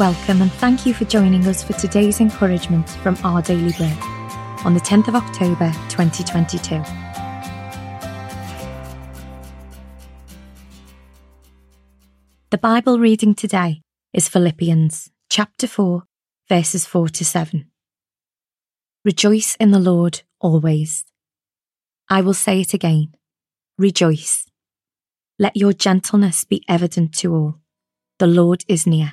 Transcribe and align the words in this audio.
Welcome 0.00 0.42
and 0.42 0.52
thank 0.54 0.86
you 0.86 0.92
for 0.92 1.04
joining 1.04 1.46
us 1.46 1.62
for 1.62 1.72
today's 1.74 2.20
encouragement 2.20 2.90
from 2.90 3.16
Our 3.22 3.40
Daily 3.40 3.70
Bread 3.74 3.96
on 4.64 4.74
the 4.74 4.80
10th 4.80 5.06
of 5.06 5.14
October 5.14 5.70
2022. 5.88 6.82
The 12.50 12.58
Bible 12.58 12.98
reading 12.98 13.36
today 13.36 13.82
is 14.12 14.28
Philippians 14.28 15.12
chapter 15.30 15.68
4, 15.68 16.02
verses 16.48 16.84
4 16.86 17.10
to 17.10 17.24
7. 17.24 17.70
Rejoice 19.04 19.54
in 19.60 19.70
the 19.70 19.78
Lord 19.78 20.22
always. 20.40 21.04
I 22.10 22.20
will 22.20 22.34
say 22.34 22.60
it 22.60 22.74
again. 22.74 23.14
Rejoice. 23.78 24.50
Let 25.38 25.56
your 25.56 25.72
gentleness 25.72 26.42
be 26.42 26.64
evident 26.68 27.14
to 27.18 27.32
all. 27.32 27.60
The 28.18 28.26
Lord 28.26 28.64
is 28.66 28.88
near. 28.88 29.12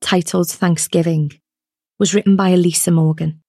titled 0.00 0.48
Thanksgiving, 0.48 1.32
was 1.98 2.14
written 2.14 2.36
by 2.36 2.50
Elisa 2.50 2.90
Morgan. 2.90 3.42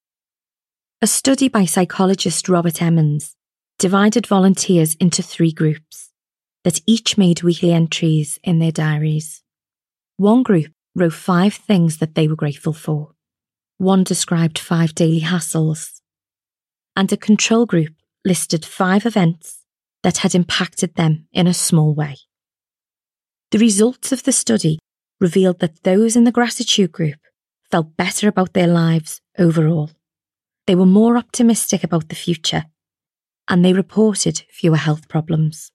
A 1.01 1.07
study 1.07 1.47
by 1.47 1.65
psychologist 1.65 2.49
Robert 2.49 2.81
Emmons 2.81 3.35
divided 3.77 4.27
volunteers 4.27 4.95
into 4.95 5.23
three 5.23 5.51
groups 5.51 6.09
that 6.63 6.81
each 6.85 7.17
made 7.17 7.41
weekly 7.43 7.71
entries 7.71 8.39
in 8.43 8.59
their 8.59 8.71
diaries. 8.71 9.41
One 10.17 10.43
group 10.43 10.71
wrote 10.95 11.13
five 11.13 11.53
things 11.53 11.97
that 11.99 12.15
they 12.15 12.27
were 12.27 12.35
grateful 12.35 12.73
for. 12.73 13.13
One 13.77 14.03
described 14.03 14.59
five 14.59 14.93
daily 14.93 15.21
hassles. 15.21 16.01
And 16.95 17.11
a 17.13 17.17
control 17.17 17.65
group 17.65 17.93
listed 18.25 18.65
five 18.65 19.05
events 19.05 19.59
that 20.03 20.17
had 20.17 20.35
impacted 20.35 20.95
them 20.95 21.27
in 21.31 21.47
a 21.47 21.53
small 21.53 21.93
way. 21.93 22.17
The 23.51 23.59
results 23.59 24.11
of 24.11 24.23
the 24.23 24.33
study 24.33 24.79
revealed 25.19 25.59
that 25.59 25.83
those 25.83 26.15
in 26.15 26.23
the 26.23 26.31
gratitude 26.31 26.91
group 26.91 27.19
felt 27.69 27.97
better 27.97 28.27
about 28.27 28.53
their 28.53 28.67
lives 28.67 29.21
overall. 29.37 29.91
They 30.67 30.75
were 30.75 30.85
more 30.85 31.17
optimistic 31.17 31.83
about 31.83 32.09
the 32.09 32.15
future 32.15 32.65
and 33.47 33.65
they 33.65 33.73
reported 33.73 34.43
fewer 34.51 34.77
health 34.77 35.07
problems. 35.07 35.71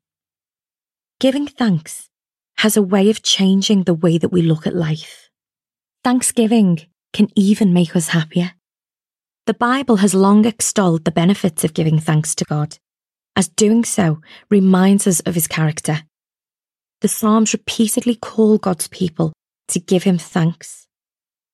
Giving 1.21 1.47
thanks 1.47 2.09
has 2.59 2.77
a 2.77 2.83
way 2.83 3.11
of 3.11 3.23
changing 3.23 3.83
the 3.83 3.95
way 3.95 4.19
that 4.19 4.33
we 4.33 4.43
look 4.43 4.67
at 4.67 4.75
life. 4.75 5.29
Thanksgiving 6.05 6.81
can 7.13 7.29
even 7.35 7.73
make 7.73 7.97
us 7.97 8.09
happier. 8.09 8.53
The 9.47 9.55
Bible 9.55 9.97
has 9.97 10.15
long 10.15 10.45
extolled 10.45 11.05
the 11.05 11.11
benefits 11.11 11.65
of 11.65 11.75
giving 11.75 11.99
thanks 11.99 12.35
to 12.37 12.45
God, 12.45 12.79
as 13.37 13.49
doing 13.49 13.85
so 13.85 14.21
reminds 14.51 15.07
us 15.07 15.21
of 15.21 15.35
his 15.35 15.49
character 15.49 16.03
the 17.01 17.09
Psalms 17.09 17.53
repeatedly 17.53 18.15
call 18.15 18.59
God's 18.59 18.89
people 18.89 19.33
to 19.69 19.81
give 19.81 20.05
him 20.05 20.19
thanks 20.19 20.87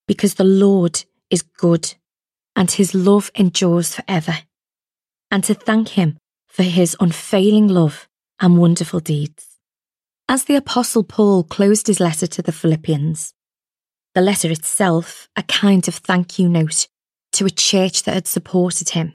because 0.07 0.35
the 0.35 0.45
Lord 0.45 1.05
is 1.31 1.43
good 1.43 1.95
and 2.57 2.71
his 2.71 2.95
love 2.95 3.31
endures 3.35 3.95
forever, 3.95 4.39
and 5.31 5.45
to 5.45 5.55
thank 5.55 5.91
him 5.91 6.19
for 6.49 6.65
his 6.65 6.97
unfailing 7.01 7.69
love 7.69 8.09
and 8.41 8.59
wonderful 8.59 9.01
deeds. 9.01 9.47
As 10.29 10.45
the 10.45 10.57
Apostle 10.57 11.05
Paul 11.05 11.45
closed 11.45 11.87
his 11.87 12.01
letter 12.01 12.27
to 12.27 12.43
the 12.43 12.53
Philippians, 12.53 13.33
the 14.15 14.21
letter 14.21 14.51
itself 14.51 15.29
a 15.37 15.43
kind 15.45 15.87
of 15.87 15.95
thank 15.95 16.39
you 16.39 16.49
note 16.49 16.89
to 17.33 17.47
a 17.47 17.51
church 17.51 18.03
that 18.03 18.15
had 18.15 18.27
supported 18.27 18.91
him, 18.91 19.15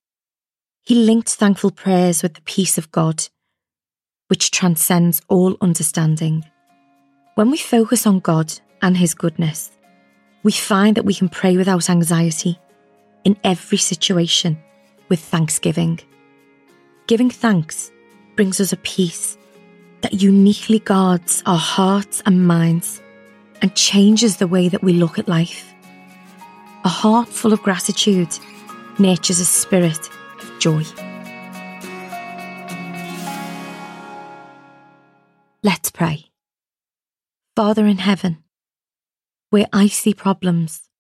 he 0.84 0.96
linked 0.96 1.30
thankful 1.30 1.72
prayers 1.72 2.24
with 2.24 2.36
the 2.36 2.42
peace 2.42 2.78
of 2.78 2.92
God 2.92 3.28
which 4.28 4.52
transcends 4.52 5.22
all 5.28 5.56
understanding. 5.62 6.44
When 7.36 7.52
we 7.52 7.58
focus 7.58 8.08
on 8.08 8.20
God 8.20 8.54
and 8.82 8.98
His 8.98 9.14
goodness, 9.14 9.72
we 10.44 10.52
find 10.52 10.96
that 10.96 11.06
we 11.06 11.14
can 11.14 11.30
pray 11.30 11.58
without 11.58 11.90
anxiety 11.90 12.60
in 13.24 13.38
every 13.44 13.78
situation 13.78 14.58
with 15.10 15.20
thanksgiving. 15.20 16.00
Giving 17.08 17.30
thanks 17.30 17.92
brings 18.36 18.60
us 18.60 18.74
a 18.74 18.78
peace 18.78 19.38
that 20.02 20.22
uniquely 20.22 20.80
guards 20.80 21.42
our 21.46 21.58
hearts 21.58 22.22
and 22.26 22.48
minds 22.48 23.02
and 23.62 23.76
changes 23.76 24.38
the 24.38 24.48
way 24.48 24.70
that 24.70 24.84
we 24.84 24.94
look 24.94 25.18
at 25.18 25.28
life. 25.28 25.74
A 26.84 26.90
heart 26.90 27.28
full 27.28 27.54
of 27.54 27.64
gratitude 27.64 28.38
nurtures 29.00 29.40
a 29.40 29.46
spirit 29.46 30.10
of 30.40 30.60
joy. 30.60 30.84
Let's 35.66 35.90
pray. 35.90 36.26
Father 37.56 37.88
in 37.88 37.98
heaven, 37.98 38.44
where 39.50 39.66
I 39.74 39.88
see 39.88 40.14
problems, 40.14 40.92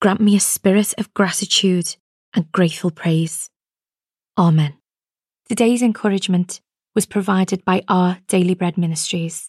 grant 0.00 0.20
me 0.20 0.34
a 0.34 0.40
spirit 0.40 0.92
of 0.98 1.14
gratitude 1.14 1.94
and 2.34 2.50
grateful 2.50 2.90
praise. 2.90 3.48
Amen. 4.36 4.74
Today's 5.48 5.82
encouragement 5.82 6.60
was 6.96 7.06
provided 7.06 7.64
by 7.64 7.84
our 7.86 8.18
Daily 8.26 8.54
Bread 8.54 8.76
Ministries. 8.76 9.48